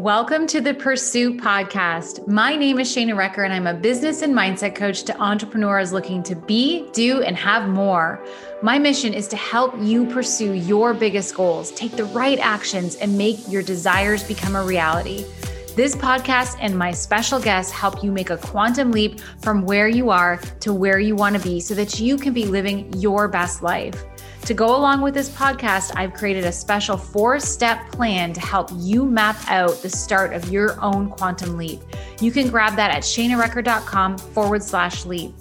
[0.00, 2.26] Welcome to the Pursue Podcast.
[2.26, 6.22] My name is Shana Recker, and I'm a business and mindset coach to entrepreneurs looking
[6.22, 8.24] to be, do, and have more.
[8.62, 13.18] My mission is to help you pursue your biggest goals, take the right actions, and
[13.18, 15.26] make your desires become a reality.
[15.76, 20.08] This podcast and my special guests help you make a quantum leap from where you
[20.08, 23.62] are to where you want to be so that you can be living your best
[23.62, 24.02] life.
[24.44, 28.70] To go along with this podcast, I've created a special four step plan to help
[28.74, 31.80] you map out the start of your own quantum leap.
[32.20, 35.32] You can grab that at shanarecker.com forward slash leap.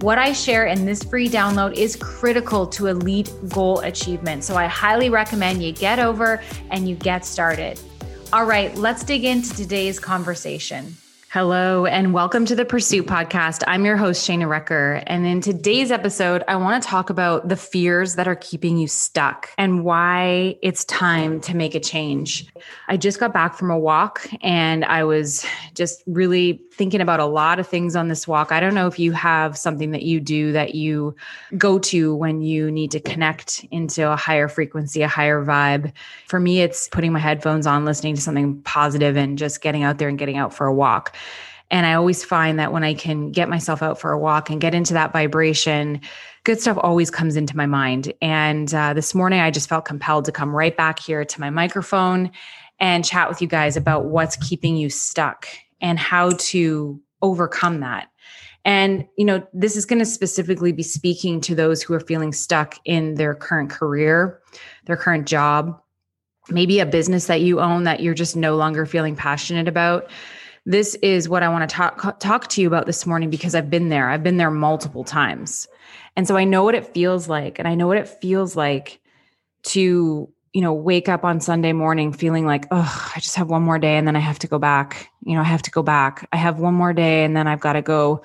[0.00, 4.44] What I share in this free download is critical to elite goal achievement.
[4.44, 7.80] So I highly recommend you get over and you get started.
[8.32, 10.96] All right, let's dig into today's conversation.
[11.30, 13.62] Hello, and welcome to the Pursuit Podcast.
[13.66, 15.02] I'm your host, Shana Recker.
[15.06, 18.88] And in today's episode, I want to talk about the fears that are keeping you
[18.88, 22.46] stuck and why it's time to make a change.
[22.88, 27.26] I just got back from a walk and I was just really thinking about a
[27.26, 28.50] lot of things on this walk.
[28.50, 31.14] I don't know if you have something that you do that you
[31.58, 35.92] go to when you need to connect into a higher frequency, a higher vibe.
[36.26, 39.98] For me, it's putting my headphones on, listening to something positive, and just getting out
[39.98, 41.14] there and getting out for a walk.
[41.70, 44.60] And I always find that when I can get myself out for a walk and
[44.60, 46.00] get into that vibration,
[46.44, 48.12] good stuff always comes into my mind.
[48.22, 51.50] And uh, this morning, I just felt compelled to come right back here to my
[51.50, 52.30] microphone
[52.80, 55.46] and chat with you guys about what's keeping you stuck
[55.80, 58.08] and how to overcome that.
[58.64, 62.32] And, you know, this is going to specifically be speaking to those who are feeling
[62.32, 64.40] stuck in their current career,
[64.86, 65.80] their current job,
[66.48, 70.10] maybe a business that you own that you're just no longer feeling passionate about
[70.66, 73.70] this is what I want to talk talk to you about this morning because I've
[73.70, 74.08] been there.
[74.10, 75.66] I've been there multiple times.
[76.16, 79.00] And so I know what it feels like and I know what it feels like
[79.64, 83.62] to, you know, wake up on Sunday morning feeling like, "Oh, I just have one
[83.62, 85.10] more day and then I have to go back.
[85.24, 86.28] You know, I have to go back.
[86.32, 88.22] I have one more day and then I've got to go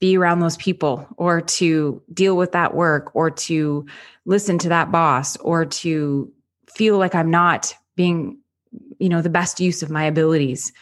[0.00, 3.86] be around those people or to deal with that work or to
[4.26, 6.30] listen to that boss or to
[6.66, 8.38] feel like I'm not being,
[8.98, 10.72] you know, the best use of my abilities."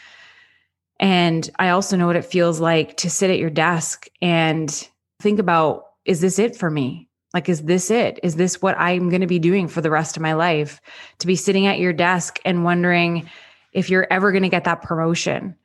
[0.99, 5.39] And I also know what it feels like to sit at your desk and think
[5.39, 7.07] about is this it for me?
[7.33, 8.19] Like, is this it?
[8.23, 10.79] Is this what I'm going to be doing for the rest of my life?
[11.19, 13.29] To be sitting at your desk and wondering
[13.73, 15.55] if you're ever going to get that promotion,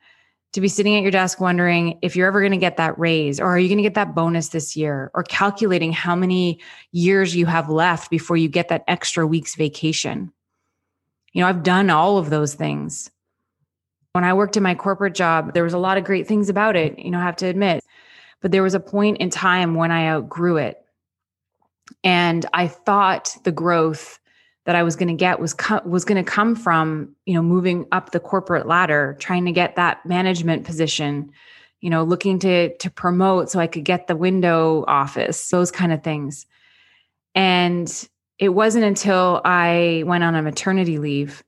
[0.51, 3.39] to be sitting at your desk wondering if you're ever going to get that raise
[3.39, 6.59] or are you going to get that bonus this year or calculating how many
[6.91, 10.31] years you have left before you get that extra week's vacation.
[11.31, 13.09] You know, I've done all of those things.
[14.13, 16.75] When I worked in my corporate job, there was a lot of great things about
[16.75, 17.83] it, you know, I have to admit.
[18.41, 20.77] But there was a point in time when I outgrew it.
[22.03, 24.19] And I thought the growth
[24.65, 27.41] that I was going to get was co- was going to come from, you know,
[27.41, 31.31] moving up the corporate ladder, trying to get that management position,
[31.81, 35.91] you know, looking to to promote so I could get the window office, those kind
[35.91, 36.45] of things.
[37.33, 38.07] And
[38.37, 41.43] it wasn't until I went on a maternity leave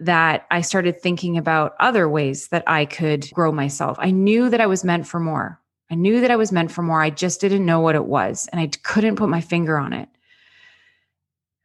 [0.00, 3.96] that I started thinking about other ways that I could grow myself.
[4.00, 5.60] I knew that I was meant for more.
[5.90, 7.00] I knew that I was meant for more.
[7.00, 10.08] I just didn't know what it was and I couldn't put my finger on it.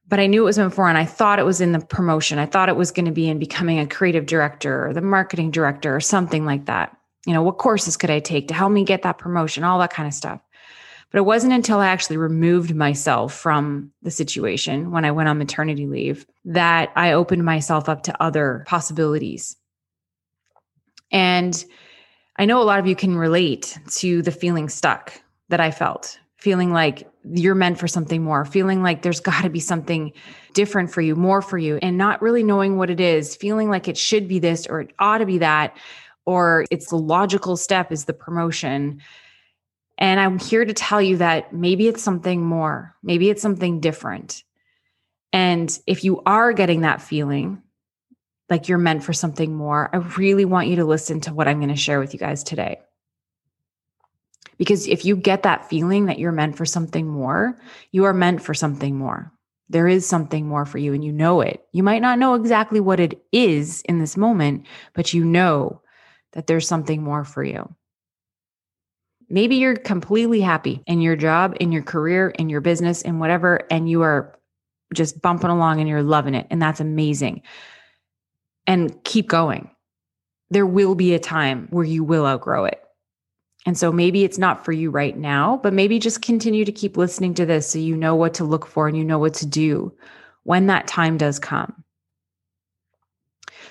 [0.08, 2.40] But I knew it was meant for, and I thought it was in the promotion.
[2.40, 5.52] I thought it was going to be in becoming a creative director or the marketing
[5.52, 6.98] director or something like that.
[7.28, 9.94] You know, what courses could I take to help me get that promotion, all that
[9.94, 10.42] kind of stuff.
[11.12, 15.40] But it wasn't until I actually removed myself from the situation when I went on
[15.40, 19.56] maternity leave that I opened myself up to other possibilities.
[21.12, 21.64] And
[22.38, 26.20] I know a lot of you can relate to the feeling stuck that I felt,
[26.38, 30.14] feeling like you're meant for something more, feeling like there's got to be something
[30.54, 33.88] different for you, more for you, and not really knowing what it is, feeling like
[33.88, 35.76] it should be this or it ought to be that,
[36.26, 39.02] or it's the logical step is the promotion
[40.00, 44.44] and I'm here to tell you that maybe it's something more, maybe it's something different.
[45.34, 47.62] And if you are getting that feeling
[48.50, 51.60] like you're meant for something more, I really want you to listen to what I'm
[51.60, 52.80] going to share with you guys today.
[54.58, 57.60] Because if you get that feeling that you're meant for something more,
[57.92, 59.32] you are meant for something more.
[59.70, 61.64] There is something more for you and you know it.
[61.74, 65.82] You might not know exactly what it is in this moment, but you know
[66.32, 67.74] that there's something more for you.
[69.30, 73.62] Maybe you're completely happy in your job, in your career, in your business, in whatever,
[73.70, 74.36] and you are
[74.94, 76.48] just bumping along and you're loving it.
[76.50, 77.44] And that's amazing.
[78.66, 79.70] And keep going.
[80.50, 82.84] There will be a time where you will outgrow it.
[83.66, 86.98] And so maybe it's not for you right now, but maybe just continue to keep
[86.98, 89.46] listening to this so you know what to look for and you know what to
[89.46, 89.94] do
[90.44, 91.84] when that time does come.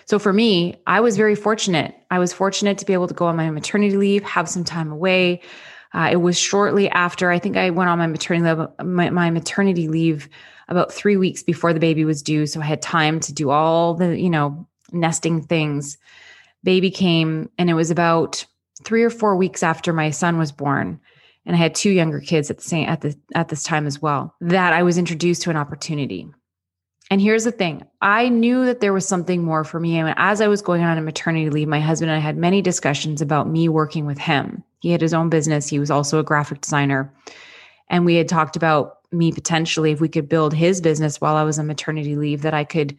[0.08, 1.94] So for me, I was very fortunate.
[2.10, 4.90] I was fortunate to be able to go on my maternity leave, have some time
[4.90, 5.42] away.
[5.92, 9.28] Uh, it was shortly after I think I went on my maternity leave, my, my
[9.28, 10.30] maternity leave
[10.68, 12.46] about three weeks before the baby was due.
[12.46, 15.98] So I had time to do all the, you know, nesting things.
[16.64, 18.46] Baby came and it was about
[18.84, 21.00] three or four weeks after my son was born.
[21.44, 24.00] And I had two younger kids at the same at the at this time as
[24.00, 26.28] well, that I was introduced to an opportunity.
[27.10, 29.96] And here's the thing I knew that there was something more for me.
[29.96, 32.60] And as I was going on a maternity leave, my husband and I had many
[32.60, 34.62] discussions about me working with him.
[34.80, 37.12] He had his own business, he was also a graphic designer.
[37.90, 41.42] And we had talked about me potentially, if we could build his business while I
[41.42, 42.96] was on maternity leave, that I could,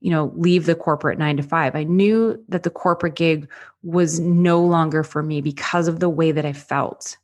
[0.00, 1.74] you know, leave the corporate nine to five.
[1.74, 3.50] I knew that the corporate gig
[3.82, 7.16] was no longer for me because of the way that I felt.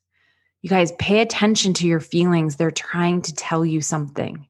[0.63, 2.57] You guys pay attention to your feelings.
[2.57, 4.49] They're trying to tell you something.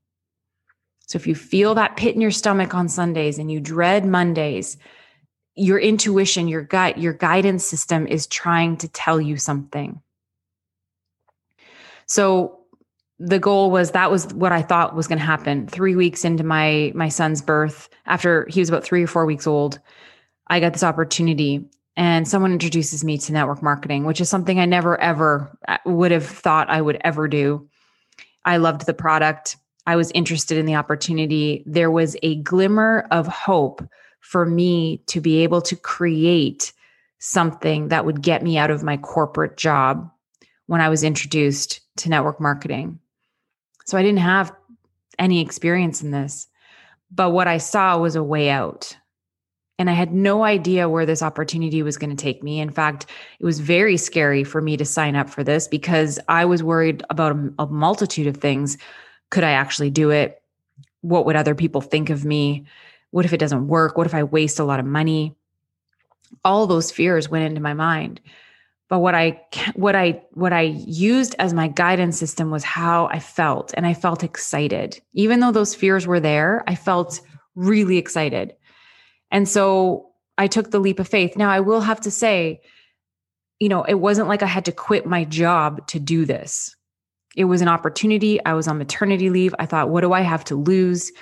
[1.07, 4.77] So if you feel that pit in your stomach on Sundays and you dread Mondays,
[5.55, 10.01] your intuition, your gut, your guidance system is trying to tell you something.
[12.07, 12.61] So
[13.19, 15.67] the goal was that was what I thought was going to happen.
[15.69, 19.47] 3 weeks into my my son's birth, after he was about 3 or 4 weeks
[19.47, 19.79] old,
[20.49, 24.67] I got this opportunity and someone introduces me to network marketing, which is something I
[24.67, 27.69] never ever uh, would have thought I would ever do.
[28.45, 29.57] I loved the product.
[29.87, 31.63] I was interested in the opportunity.
[31.67, 33.83] There was a glimmer of hope
[34.21, 36.73] for me to be able to create
[37.19, 40.11] something that would get me out of my corporate job
[40.67, 42.99] when I was introduced to network marketing.
[43.87, 44.53] So I didn't have
[45.19, 46.47] any experience in this,
[47.11, 48.97] but what I saw was a way out.
[49.79, 52.61] And I had no idea where this opportunity was going to take me.
[52.61, 53.07] In fact,
[53.41, 57.03] it was very scary for me to sign up for this because I was worried
[57.11, 58.79] about a, multitude of things.
[59.35, 60.41] Could I actually do it?
[61.01, 62.67] What would other people think of me?
[63.11, 63.99] What if it doesn't work?
[63.99, 65.35] What if I waste a lot of money?
[66.45, 68.21] All those fears went into my mind
[68.89, 69.41] but what i
[69.75, 73.95] what i what i used as my guidance system was how i felt and i
[73.95, 77.21] felt excited even though those fears were there i felt
[77.55, 78.55] really excited
[79.31, 82.61] and so i took the leap of faith now i will have to say
[83.59, 86.77] you know it wasn't like i had to quit my job to do this
[87.37, 88.45] it was an opportunity.
[88.45, 89.55] I was on maternity leave.
[89.59, 91.13] I thought what do i have to lose?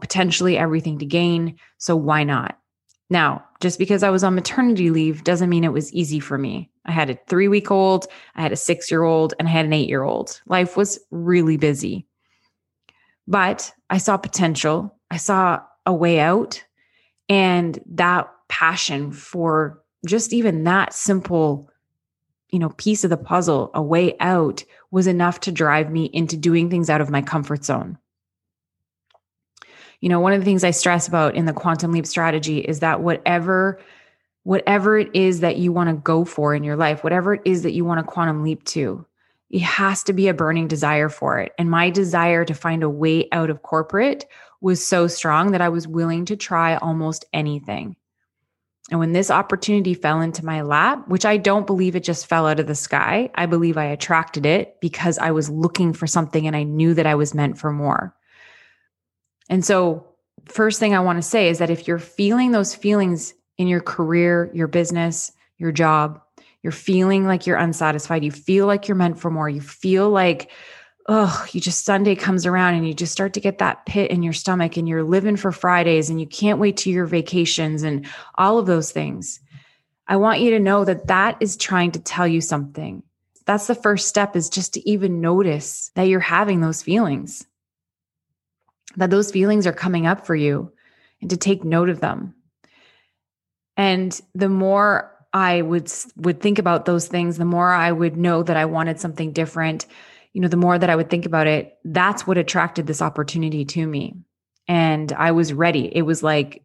[0.00, 1.56] Potentially everything to gain.
[1.78, 2.58] So why not?
[3.10, 6.70] Now, just because I was on maternity leave doesn't mean it was easy for me.
[6.86, 9.66] I had a three week old, I had a six year old, and I had
[9.66, 10.40] an eight year old.
[10.46, 12.06] Life was really busy.
[13.26, 16.64] But I saw potential, I saw a way out,
[17.28, 21.70] and that passion for just even that simple
[22.50, 26.36] you know piece of the puzzle a way out was enough to drive me into
[26.36, 27.98] doing things out of my comfort zone.
[30.00, 32.80] You know one of the things i stress about in the quantum leap strategy is
[32.80, 33.78] that whatever
[34.44, 37.62] whatever it is that you want to go for in your life whatever it is
[37.64, 39.04] that you want to quantum leap to
[39.50, 41.52] it has to be a burning desire for it.
[41.58, 44.24] And my desire to find a way out of corporate
[44.60, 47.96] was so strong that i was willing to try almost anything
[48.90, 52.46] and when this opportunity fell into my lap, which I don't believe it just fell
[52.46, 56.46] out of the sky, I believe I attracted it because I was looking for something
[56.46, 58.16] and I knew that I was meant for more.
[59.48, 60.06] And so,
[60.46, 63.80] first thing I want to say is that if you're feeling those feelings in your
[63.80, 66.20] career, your business, your job,
[66.62, 70.50] you're feeling like you're unsatisfied, you feel like you're meant for more, you feel like,
[71.08, 74.22] oh, you just Sunday comes around and you just start to get that pit in
[74.22, 78.06] your stomach and you're living for Fridays and you can't wait to your vacations and
[78.36, 79.40] all of those things.
[80.06, 83.02] I want you to know that that is trying to tell you something.
[83.46, 87.46] That's the first step is just to even notice that you're having those feelings
[88.96, 90.72] that those feelings are coming up for you
[91.20, 92.34] and to take note of them.
[93.76, 98.42] And the more I would would think about those things, the more I would know
[98.42, 99.86] that I wanted something different.
[100.32, 103.64] You know, the more that I would think about it, that's what attracted this opportunity
[103.64, 104.16] to me.
[104.68, 105.94] And I was ready.
[105.94, 106.62] It was like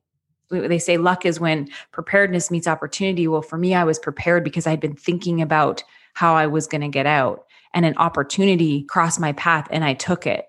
[0.52, 3.28] they say luck is when preparedness meets opportunity.
[3.28, 6.82] Well, for me, I was prepared because I'd been thinking about how I was going
[6.82, 10.46] to get out, and an opportunity crossed my path, and I took it.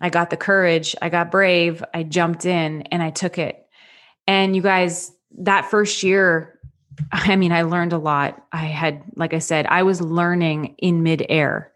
[0.00, 3.66] I got the courage, I got brave, I jumped in and I took it.
[4.26, 6.55] And you guys, that first year,
[7.12, 8.44] I mean, I learned a lot.
[8.52, 11.72] I had, like I said, I was learning in midair.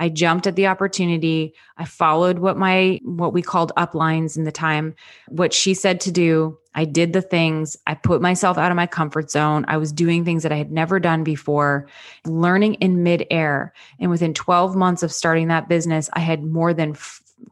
[0.00, 1.54] I jumped at the opportunity.
[1.76, 4.94] I followed what my what we called uplines in the time,
[5.28, 6.58] what she said to do.
[6.74, 7.76] I did the things.
[7.86, 9.66] I put myself out of my comfort zone.
[9.68, 11.86] I was doing things that I had never done before,
[12.24, 13.74] learning in midair.
[13.98, 16.96] And within 12 months of starting that business, I had more than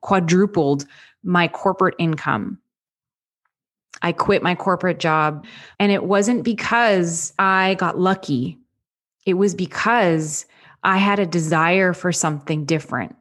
[0.00, 0.86] quadrupled
[1.22, 2.58] my corporate income.
[4.02, 5.46] I quit my corporate job.
[5.78, 8.58] And it wasn't because I got lucky,
[9.26, 10.46] it was because
[10.82, 13.16] I had a desire for something different.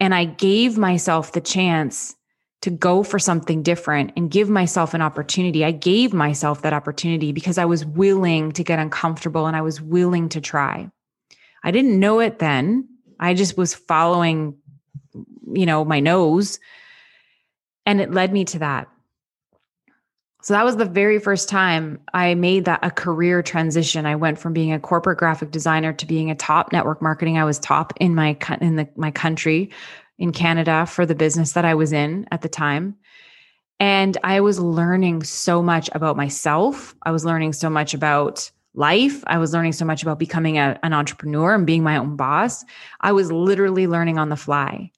[0.00, 2.14] And I gave myself the chance
[2.60, 5.64] to go for something different and give myself an opportunity.
[5.64, 9.80] I gave myself that opportunity because I was willing to get uncomfortable and I was
[9.80, 10.90] willing to try.
[11.62, 12.88] I didn't know it then.
[13.20, 14.56] I just was following,
[15.52, 16.58] you know, my nose.
[17.86, 18.88] And it led me to that.
[20.40, 24.06] So that was the very first time I made that a career transition.
[24.06, 27.38] I went from being a corporate graphic designer to being a top network marketing.
[27.38, 29.70] I was top in my in the, my country
[30.18, 32.96] in Canada for the business that I was in at the time.
[33.80, 36.94] And I was learning so much about myself.
[37.02, 39.22] I was learning so much about life.
[39.26, 42.64] I was learning so much about becoming a, an entrepreneur and being my own boss.
[43.00, 44.90] I was literally learning on the fly.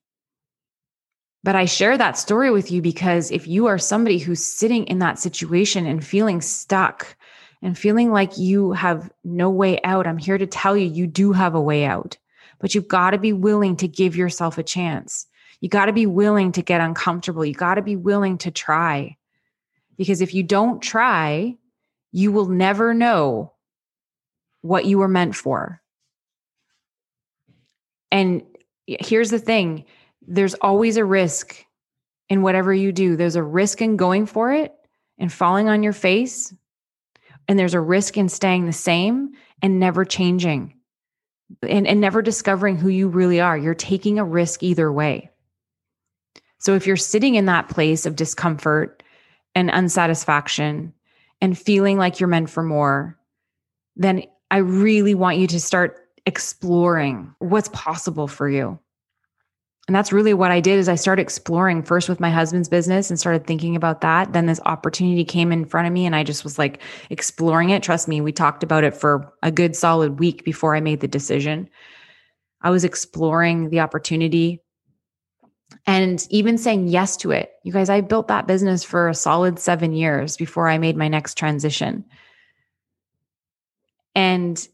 [1.43, 4.99] But I share that story with you because if you are somebody who's sitting in
[4.99, 7.17] that situation and feeling stuck
[7.63, 11.33] and feeling like you have no way out, I'm here to tell you, you do
[11.33, 12.19] have a way out
[12.61, 15.27] but you've got to be willing to give yourself a chance.
[15.61, 17.45] You got to be willing to get uncomfortable.
[17.45, 19.17] You got to be willing to try.
[19.97, 21.57] Because if you don't try,
[22.13, 23.53] you will never know
[24.61, 25.81] what you were meant for.
[28.13, 28.43] And
[28.87, 29.85] here's the thing
[30.27, 31.65] there's always a risk
[32.29, 33.17] in whatever you do.
[33.17, 34.73] There's a risk in going for it
[35.19, 36.55] and falling on your face.
[37.49, 40.75] And there's a risk in staying the same and never changing
[41.69, 43.59] and, and never discovering who you really are.
[43.59, 45.31] You're taking a risk either way.
[46.59, 49.03] So if you're sitting in that place of discomfort
[49.55, 50.93] and unsatisfaction
[51.41, 53.19] and feeling like you're meant for more,
[53.97, 58.79] then I really want you to start exploring what's possible for you
[59.91, 63.11] and that's really what I did is I started exploring first with my husband's business
[63.11, 64.33] and started thinking about that.
[64.33, 66.81] Then this opportunity came in front of me and I just was like
[67.11, 67.83] exploring it.
[67.83, 71.09] Trust me, we talked about it for a good solid week before I made the
[71.09, 71.69] decision.
[72.63, 74.63] I was exploring the opportunity
[75.89, 77.51] and even saying yes to it.
[77.65, 81.09] You guys, I built that business for a solid 7 years before I made my
[81.09, 82.05] next transition.
[84.15, 84.69] And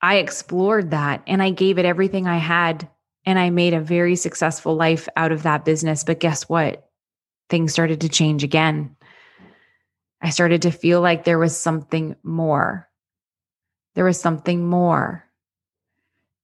[0.00, 2.88] I explored that and I gave it everything I had
[3.26, 6.04] and I made a very successful life out of that business.
[6.04, 6.88] But guess what?
[7.48, 8.96] Things started to change again.
[10.22, 12.88] I started to feel like there was something more.
[13.94, 15.24] There was something more.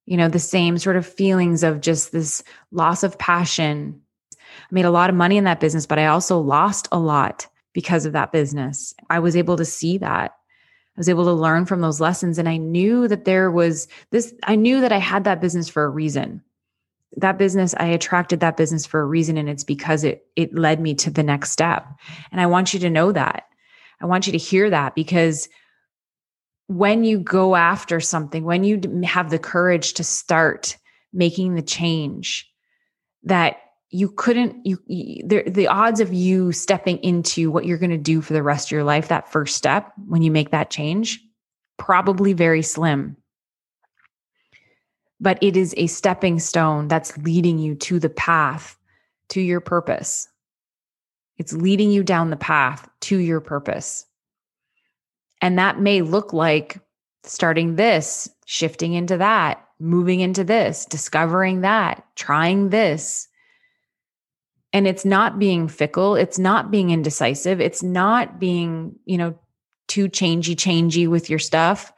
[0.07, 4.01] You know, the same sort of feelings of just this loss of passion.
[4.33, 7.47] I made a lot of money in that business, but I also lost a lot
[7.73, 8.95] because of that business.
[9.11, 10.33] I was able to see that.
[10.33, 12.39] I was able to learn from those lessons.
[12.39, 15.85] And I knew that there was this, I knew that I had that business for
[15.85, 16.43] a reason
[17.17, 20.81] that business i attracted that business for a reason and it's because it it led
[20.81, 21.87] me to the next step.
[22.31, 23.45] And i want you to know that.
[24.01, 25.49] I want you to hear that because
[26.67, 30.77] when you go after something when you have the courage to start
[31.13, 32.51] making the change
[33.23, 33.59] that
[33.91, 37.97] you couldn't you, you the, the odds of you stepping into what you're going to
[37.97, 41.21] do for the rest of your life that first step when you make that change
[41.79, 43.17] probably very slim
[45.21, 48.77] but it is a stepping stone that's leading you to the path
[49.29, 50.29] to your purpose.
[51.39, 54.07] It's leading you down the path to your purpose.
[55.41, 56.81] And that may look like
[57.25, 63.29] starting this, shifting into that, moving into this, discovering that, trying this.
[64.73, 69.39] And it's not being fickle, it's not being indecisive, it's not being, you know,
[69.89, 71.93] too changey changey with your stuff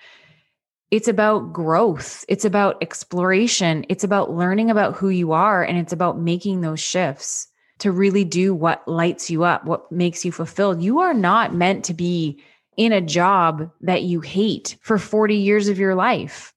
[0.90, 2.24] it's about growth.
[2.28, 3.84] It's about exploration.
[3.88, 5.62] It's about learning about who you are.
[5.62, 10.24] And it's about making those shifts to really do what lights you up, what makes
[10.24, 10.82] you fulfilled.
[10.82, 12.42] You are not meant to be
[12.76, 16.54] in a job that you hate for 40 years of your life.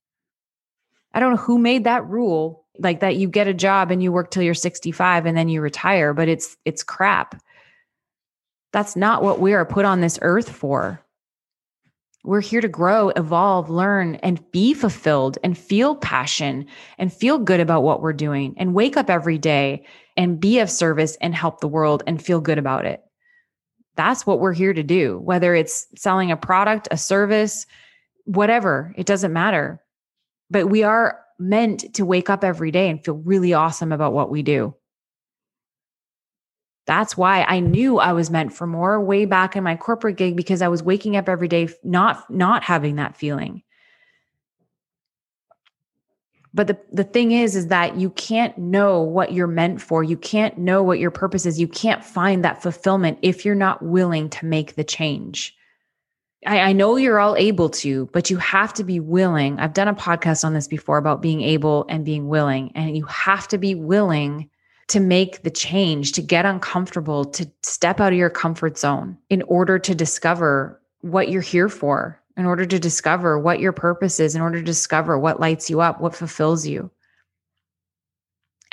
[1.13, 4.11] I don't know who made that rule like that you get a job and you
[4.11, 7.41] work till you're 65 and then you retire, but it's it's crap.
[8.71, 11.03] That's not what we are put on this earth for.
[12.23, 16.67] We're here to grow, evolve, learn, and be fulfilled and feel passion
[16.99, 19.85] and feel good about what we're doing and wake up every day
[20.15, 23.01] and be of service and help the world and feel good about it.
[23.95, 27.65] That's what we're here to do, whether it's selling a product, a service,
[28.25, 29.81] whatever, it doesn't matter.
[30.51, 34.29] But we are meant to wake up every day and feel really awesome about what
[34.29, 34.75] we do.
[36.91, 40.35] That's why I knew I was meant for more way back in my corporate gig
[40.35, 43.63] because I was waking up every day not not having that feeling.
[46.53, 50.03] But the, the thing is, is that you can't know what you're meant for.
[50.03, 51.61] You can't know what your purpose is.
[51.61, 55.55] You can't find that fulfillment if you're not willing to make the change.
[56.45, 59.61] I, I know you're all able to, but you have to be willing.
[59.61, 63.05] I've done a podcast on this before about being able and being willing, and you
[63.05, 64.49] have to be willing
[64.91, 69.41] to make the change, to get uncomfortable, to step out of your comfort zone in
[69.43, 74.35] order to discover what you're here for, in order to discover what your purpose is,
[74.35, 76.91] in order to discover what lights you up, what fulfills you.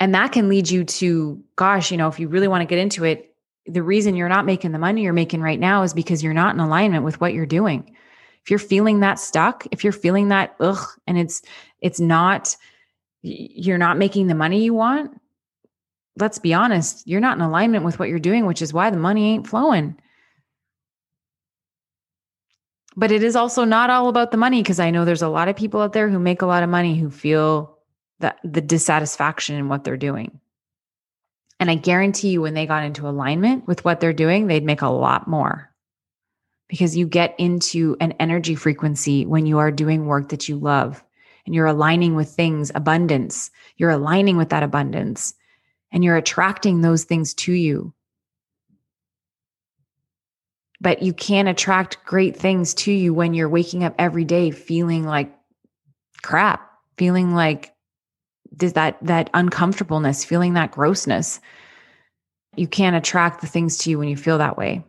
[0.01, 2.79] And that can lead you to, gosh, you know, if you really want to get
[2.79, 3.33] into it,
[3.65, 6.53] the reason you're not making the money you're making right now is because you're not
[6.53, 7.95] in alignment with what you're doing.
[8.43, 11.41] If you're feeling that stuck, if you're feeling that ugh, and it's
[11.79, 12.57] it's not
[13.21, 15.18] you're not making the money you want,
[16.17, 18.97] let's be honest, you're not in alignment with what you're doing, which is why the
[18.97, 19.99] money ain't flowing.
[22.95, 25.47] But it is also not all about the money because I know there's a lot
[25.47, 27.77] of people out there who make a lot of money who feel
[28.19, 30.39] that the dissatisfaction in what they're doing.
[31.59, 34.81] And I guarantee you, when they got into alignment with what they're doing, they'd make
[34.81, 35.69] a lot more
[36.69, 41.03] because you get into an energy frequency when you are doing work that you love
[41.45, 43.49] and you're aligning with things, abundance.
[43.77, 45.33] You're aligning with that abundance
[45.91, 47.93] and you're attracting those things to you
[50.81, 55.05] but you can attract great things to you when you're waking up every day feeling
[55.05, 55.33] like
[56.21, 57.73] crap, feeling like
[58.57, 61.39] that that uncomfortableness, feeling that grossness.
[62.55, 64.83] You can't attract the things to you when you feel that way.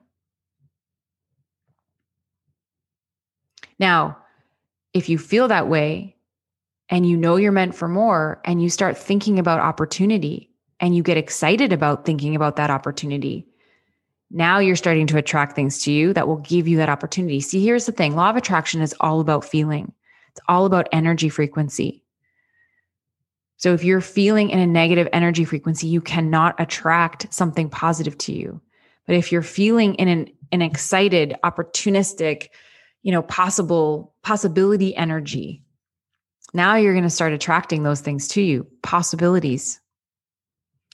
[3.78, 4.19] Now,
[4.92, 6.16] if you feel that way
[6.88, 10.50] and you know you're meant for more and you start thinking about opportunity
[10.80, 13.46] and you get excited about thinking about that opportunity,
[14.30, 17.40] now you're starting to attract things to you that will give you that opportunity.
[17.40, 19.92] See, here's the thing law of attraction is all about feeling,
[20.30, 22.02] it's all about energy frequency.
[23.56, 28.32] So if you're feeling in a negative energy frequency, you cannot attract something positive to
[28.32, 28.58] you.
[29.06, 32.49] But if you're feeling in an, an excited, opportunistic,
[33.02, 35.62] you know, possible possibility energy,
[36.55, 39.78] now you're going to start attracting those things to you, possibilities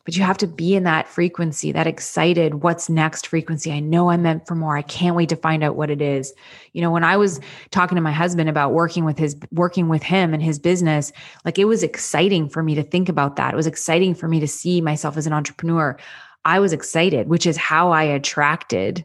[0.07, 3.73] but you have to be in that frequency, that excited, what's next frequency.
[3.73, 4.77] I know I'm meant for more.
[4.77, 6.33] I can't wait to find out what it is.
[6.73, 7.41] You know, when I was
[7.73, 11.13] talking to my husband about working with his, working with him and his business,
[11.45, 13.53] like it was exciting for me to think about that.
[13.53, 15.99] It was exciting for me to see myself as an entrepreneur.
[16.45, 19.05] I was excited, which is how I attracted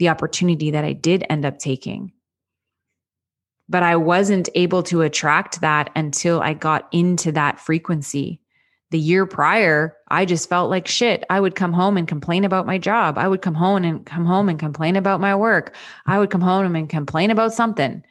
[0.00, 2.10] the opportunity that I did end up taking.
[3.68, 8.40] But I wasn't able to attract that until I got into that frequency
[8.90, 11.24] the year prior, I just felt like shit.
[11.30, 13.18] I would come home and complain about my job.
[13.18, 15.74] I would come home and come home and complain about my work.
[16.06, 18.02] I would come home and complain about something.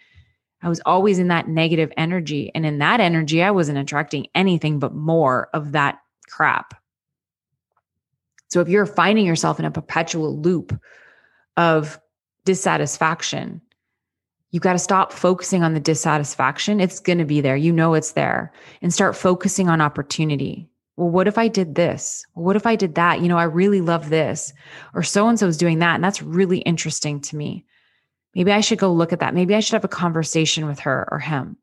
[0.61, 2.51] I was always in that negative energy.
[2.55, 6.73] And in that energy, I wasn't attracting anything but more of that crap.
[8.49, 10.77] So if you're finding yourself in a perpetual loop
[11.55, 11.99] of
[12.45, 13.61] dissatisfaction,
[14.51, 16.79] you got to stop focusing on the dissatisfaction.
[16.79, 17.55] It's going to be there.
[17.55, 18.51] You know it's there.
[18.81, 20.67] And start focusing on opportunity.
[20.97, 22.25] Well, what if I did this?
[22.33, 23.21] Well, what if I did that?
[23.21, 24.51] You know, I really love this.
[24.93, 25.95] Or so and so is doing that.
[25.95, 27.65] And that's really interesting to me.
[28.35, 29.33] Maybe I should go look at that.
[29.33, 31.57] Maybe I should have a conversation with her or him.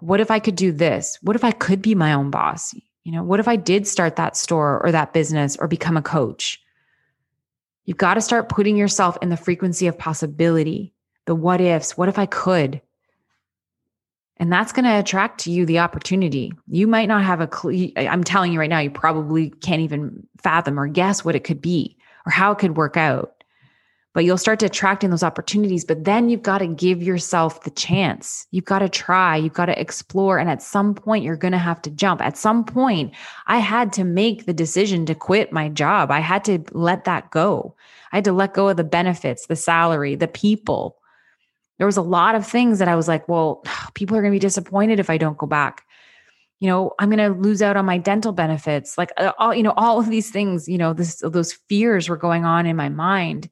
[0.00, 1.18] What if I could do this?
[1.22, 2.74] What if I could be my own boss?
[3.04, 6.02] You know, what if I did start that store or that business or become a
[6.02, 6.60] coach?
[7.84, 10.92] You've got to start putting yourself in the frequency of possibility
[11.26, 12.80] the what ifs, what if I could?
[14.38, 16.52] And that's going to attract to you the opportunity.
[16.68, 17.90] You might not have a clue.
[17.96, 21.62] I'm telling you right now, you probably can't even fathom or guess what it could
[21.62, 23.32] be or how it could work out.
[24.12, 25.84] But you'll start to attracting those opportunities.
[25.84, 28.46] But then you've got to give yourself the chance.
[28.50, 30.38] You've got to try, you've got to explore.
[30.38, 32.22] And at some point, you're going to have to jump.
[32.22, 33.14] At some point,
[33.46, 36.10] I had to make the decision to quit my job.
[36.10, 37.74] I had to let that go.
[38.12, 40.98] I had to let go of the benefits, the salary, the people
[41.78, 43.62] there was a lot of things that I was like, well,
[43.94, 45.84] people are going to be disappointed if I don't go back.
[46.58, 48.96] You know, I'm going to lose out on my dental benefits.
[48.96, 52.16] Like uh, all, you know, all of these things, you know, this those fears were
[52.16, 53.50] going on in my mind.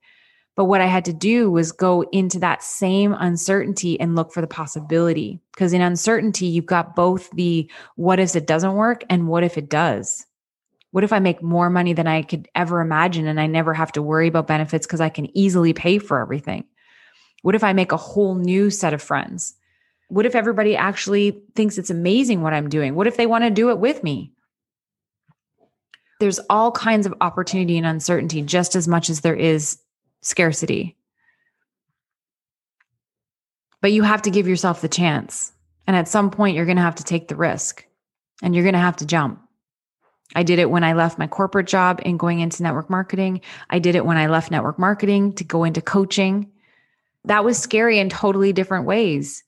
[0.56, 4.40] But what I had to do was go into that same uncertainty and look for
[4.40, 5.40] the possibility.
[5.52, 9.58] Because in uncertainty, you've got both the what if it doesn't work and what if
[9.58, 10.24] it does.
[10.92, 13.90] What if I make more money than I could ever imagine and I never have
[13.92, 16.64] to worry about benefits because I can easily pay for everything?
[17.44, 19.54] What if I make a whole new set of friends?
[20.08, 22.94] What if everybody actually thinks it's amazing what I'm doing?
[22.94, 24.32] What if they want to do it with me?
[26.20, 29.78] There's all kinds of opportunity and uncertainty just as much as there is
[30.22, 30.96] scarcity.
[33.82, 35.52] But you have to give yourself the chance.
[35.86, 37.84] And at some point, you're going to have to take the risk
[38.42, 39.38] and you're going to have to jump.
[40.34, 43.42] I did it when I left my corporate job and going into network marketing.
[43.68, 46.50] I did it when I left network marketing to go into coaching.
[47.24, 49.42] That was scary in totally different ways.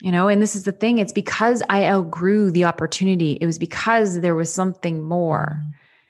[0.00, 3.32] You know, and this is the thing it's because I outgrew the opportunity.
[3.40, 5.62] It was because there was something more.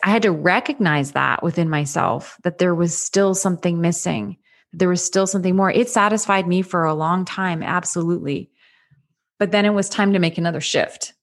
[0.04, 4.36] I had to recognize that within myself that there was still something missing.
[4.72, 5.70] There was still something more.
[5.70, 8.50] It satisfied me for a long time, absolutely.
[9.38, 11.14] But then it was time to make another shift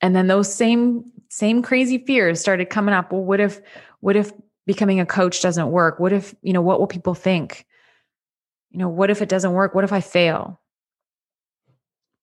[0.00, 3.60] and then those same same crazy fears started coming up well what if
[4.00, 4.32] what if
[4.66, 7.66] becoming a coach doesn't work what if you know what will people think
[8.70, 9.74] you know what if it doesn't work?
[9.74, 10.60] What if i fail?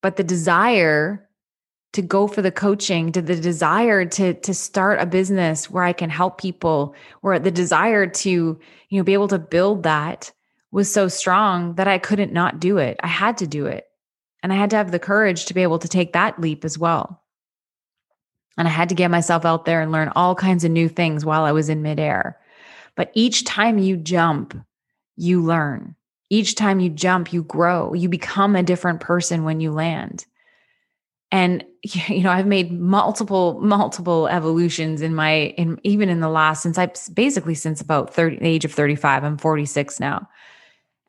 [0.02, 1.28] But the desire
[1.94, 5.94] to go for the coaching to the desire to to start a business where i
[5.94, 10.32] can help people or the desire to you know be able to build that
[10.72, 12.98] was so strong that i couldn't not do it.
[13.02, 13.86] I had to do it.
[14.44, 16.78] And i had to have the courage to be able to take that leap as
[16.78, 17.24] well.
[18.58, 21.24] And I had to get myself out there and learn all kinds of new things
[21.24, 22.40] while I was in midair.
[22.96, 24.60] But each time you jump,
[25.16, 25.96] you learn.
[26.30, 27.94] Each time you jump, you grow.
[27.94, 30.26] You become a different person when you land.
[31.32, 36.64] And you know, I've made multiple, multiple evolutions in my in even in the last
[36.64, 39.24] since I basically since about 30 the age of 35.
[39.24, 40.28] I'm 46 now.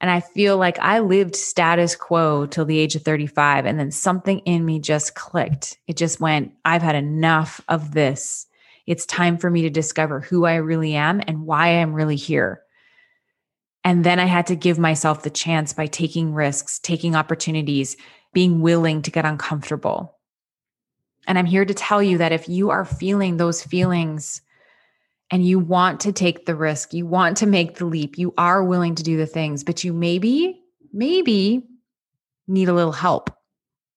[0.00, 3.66] And I feel like I lived status quo till the age of 35.
[3.66, 5.76] And then something in me just clicked.
[5.88, 8.46] It just went, I've had enough of this.
[8.86, 12.62] It's time for me to discover who I really am and why I'm really here.
[13.88, 17.96] And then I had to give myself the chance by taking risks, taking opportunities,
[18.34, 20.18] being willing to get uncomfortable.
[21.26, 24.42] And I'm here to tell you that if you are feeling those feelings,
[25.30, 28.62] and you want to take the risk, you want to make the leap, you are
[28.62, 30.60] willing to do the things, but you maybe,
[30.92, 31.66] maybe
[32.46, 33.30] need a little help.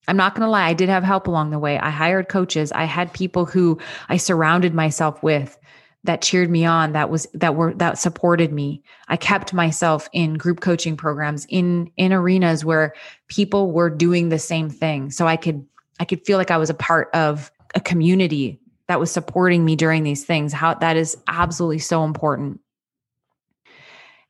[0.08, 1.78] I'm not going to lie, I did have help along the way.
[1.78, 3.78] I hired coaches, I had people who
[4.08, 5.58] I surrounded myself with
[6.04, 8.84] that cheered me on that was that were that supported me.
[9.08, 12.94] I kept myself in group coaching programs in in arenas where
[13.28, 15.12] people were doing the same thing.
[15.12, 15.66] So i could
[16.00, 19.76] i could feel like i was a part of a community that was supporting me
[19.76, 20.52] during these things.
[20.52, 22.60] How that is absolutely so important.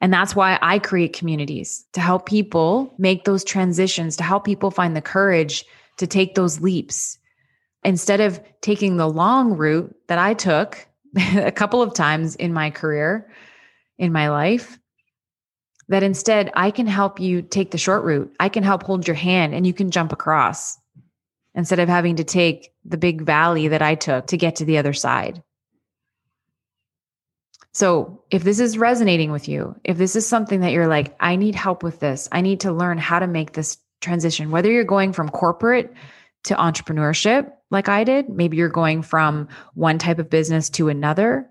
[0.01, 4.71] And that's why I create communities to help people make those transitions, to help people
[4.71, 5.63] find the courage
[5.97, 7.17] to take those leaps.
[7.83, 10.87] Instead of taking the long route that I took
[11.35, 13.29] a couple of times in my career,
[13.97, 14.79] in my life,
[15.89, 18.33] that instead I can help you take the short route.
[18.39, 20.77] I can help hold your hand and you can jump across
[21.53, 24.77] instead of having to take the big valley that I took to get to the
[24.77, 25.43] other side.
[27.73, 31.37] So, if this is resonating with you, if this is something that you're like, I
[31.37, 34.83] need help with this, I need to learn how to make this transition, whether you're
[34.83, 35.93] going from corporate
[36.43, 41.49] to entrepreneurship, like I did, maybe you're going from one type of business to another.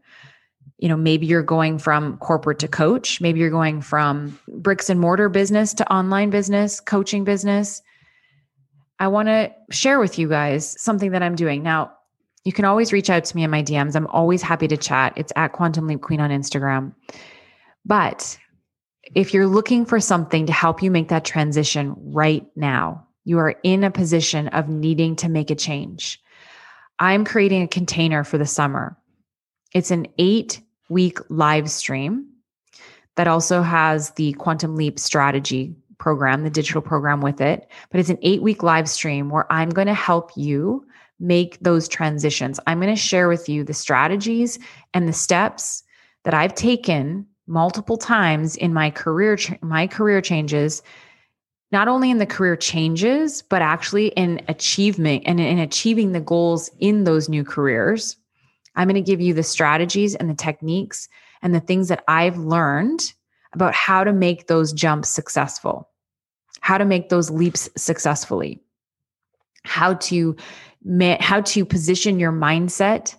[0.79, 5.01] You know, maybe you're going from corporate to coach, maybe you're going from bricks and
[5.01, 7.83] mortar business to online business, coaching business.
[8.99, 11.63] I want to share with you guys something that I'm doing.
[11.63, 11.93] Now,
[12.45, 13.95] you can always reach out to me in my DMs.
[13.97, 15.13] I'm always happy to chat.
[15.17, 16.95] It's at Quantum Leap Queen on Instagram.
[17.85, 18.39] But
[19.15, 23.55] if you're looking for something to help you make that transition right now, you are
[23.63, 26.21] in a position of needing to make a change.
[26.99, 28.97] I'm creating a container for the summer.
[29.75, 32.27] It's an eight week live stream
[33.17, 37.71] that also has the Quantum Leap strategy program, the digital program with it.
[37.91, 40.87] But it's an eight week live stream where I'm going to help you
[41.21, 42.59] make those transitions.
[42.67, 44.59] I'm going to share with you the strategies
[44.95, 45.85] and the steps
[46.25, 50.83] that I've taken multiple times in my career my career changes
[51.73, 56.71] not only in the career changes but actually in achievement and in achieving the goals
[56.79, 58.17] in those new careers.
[58.77, 61.09] I'm going to give you the strategies and the techniques
[61.43, 63.13] and the things that i've learned
[63.53, 65.89] about how to make those jumps successful
[66.61, 68.61] how to make those leaps successfully
[69.65, 70.37] how to
[71.21, 73.15] how to position your mindset,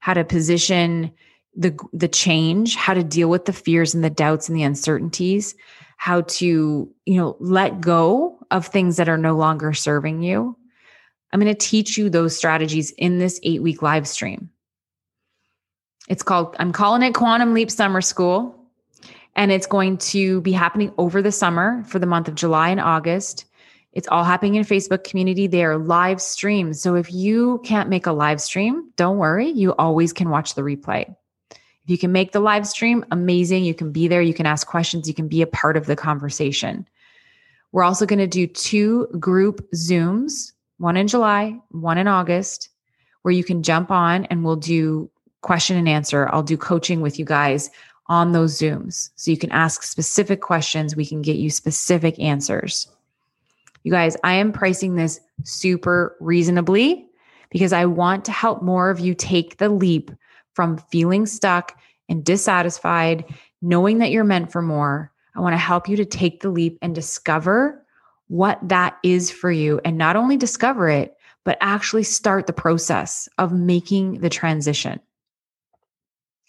[0.00, 1.12] how to position
[1.56, 5.54] the the change, how to deal with the fears and the doubts and the uncertainties,
[5.96, 10.56] how to, you know, let go of things that are no longer serving you.
[11.32, 14.50] I'm going to teach you those strategies in this 8-week live stream.
[16.08, 18.54] It's called I'm calling it Quantum Leap Summer School
[19.34, 22.80] and it's going to be happening over the summer for the month of July and
[22.80, 23.44] August.
[23.92, 25.46] It's all happening in Facebook community.
[25.46, 26.80] They are live streams.
[26.80, 29.48] So if you can't make a live stream, don't worry.
[29.48, 31.14] You always can watch the replay.
[31.86, 33.64] If you can make the live stream, amazing.
[33.64, 34.20] You can be there.
[34.20, 35.06] You can ask questions.
[35.06, 36.84] You can be a part of the conversation.
[37.70, 42.70] We're also going to do two group Zooms, one in July, one in August,
[43.22, 45.08] where you can jump on and we'll do
[45.42, 46.28] question and answer.
[46.32, 47.70] I'll do coaching with you guys
[48.08, 49.10] on those Zooms.
[49.14, 50.96] So you can ask specific questions.
[50.96, 52.88] We can get you specific answers.
[53.84, 57.06] You guys, I am pricing this super reasonably
[57.50, 60.10] because I want to help more of you take the leap
[60.56, 63.26] from feeling stuck and dissatisfied,
[63.60, 65.12] knowing that you're meant for more.
[65.36, 67.84] I want to help you to take the leap and discover
[68.28, 69.80] what that is for you.
[69.84, 71.14] And not only discover it,
[71.44, 74.98] but actually start the process of making the transition.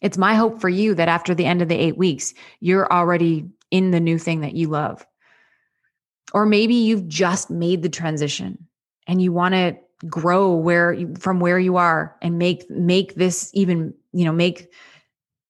[0.02, 3.46] It's my hope for you that after the end of the eight weeks, you're already
[3.72, 5.06] in the new thing that you love.
[6.34, 8.67] Or maybe you've just made the transition
[9.06, 13.93] and you want to grow where from where you are and make make this even,
[14.13, 14.71] you know, make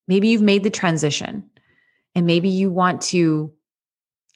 [0.07, 1.43] maybe you've made the transition
[2.15, 3.51] and maybe you want to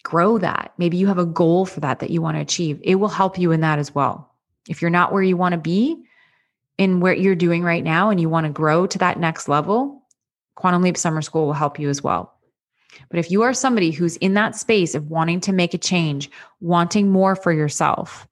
[0.04, 0.74] grow that.
[0.78, 2.80] Maybe you have a goal for that that you want to achieve.
[2.84, 4.36] It will help you in that as well.
[4.68, 6.04] If you're not where you want to be
[6.78, 10.04] in what you're doing right now and you want to grow to that next level,
[10.56, 12.34] Quantum Leap Summer School will help you as well.
[13.10, 16.30] But if you are somebody who's in that space of wanting to make a change,
[16.60, 18.28] wanting more for yourself,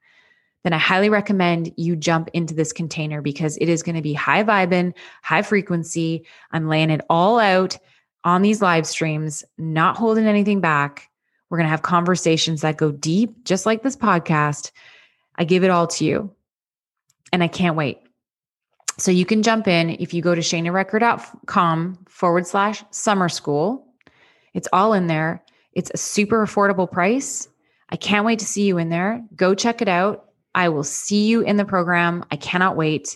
[0.64, 4.14] then I highly recommend you jump into this container because it is going to be
[4.14, 4.94] high vibing,
[5.24, 6.26] high frequency.
[6.52, 7.78] I'm laying it all out
[8.24, 11.10] on these live streams, not holding anything back.
[11.50, 14.72] We're going to have conversations that go deep, just like this podcast.
[15.36, 16.32] I give it all to you.
[17.32, 18.00] And I can't wait.
[18.98, 23.88] So you can jump in if you go to shanarecker.com forward slash summer school.
[24.54, 25.44] It's all in there.
[25.74, 27.48] It's a super affordable price.
[27.90, 29.24] I can't wait to see you in there.
[29.36, 30.29] Go check it out.
[30.60, 32.26] I will see you in the program.
[32.32, 33.16] I cannot wait.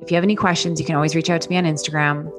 [0.00, 2.30] If you have any questions, you can always reach out to me on Instagram.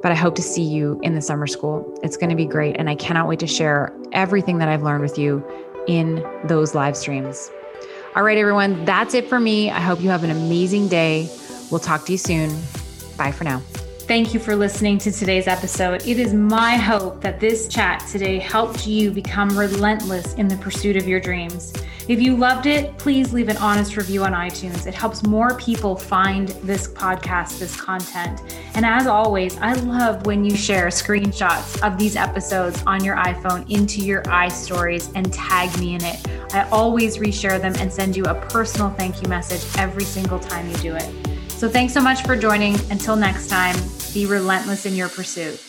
[0.00, 1.94] But I hope to see you in the summer school.
[2.02, 2.76] It's going to be great.
[2.78, 5.44] And I cannot wait to share everything that I've learned with you
[5.86, 7.50] in those live streams.
[8.16, 9.70] All right, everyone, that's it for me.
[9.70, 11.28] I hope you have an amazing day.
[11.70, 12.48] We'll talk to you soon.
[13.18, 13.58] Bye for now.
[14.08, 16.00] Thank you for listening to today's episode.
[16.06, 20.96] It is my hope that this chat today helped you become relentless in the pursuit
[20.96, 21.74] of your dreams.
[22.08, 24.86] If you loved it, please leave an honest review on iTunes.
[24.86, 28.40] It helps more people find this podcast, this content.
[28.72, 33.68] And as always, I love when you share screenshots of these episodes on your iPhone
[33.70, 36.26] into your iStories and tag me in it.
[36.54, 40.66] I always reshare them and send you a personal thank you message every single time
[40.70, 41.50] you do it.
[41.50, 42.76] So thanks so much for joining.
[42.90, 43.76] Until next time,
[44.14, 45.62] be relentless in your pursuit.